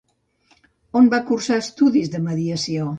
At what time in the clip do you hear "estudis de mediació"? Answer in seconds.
1.67-2.87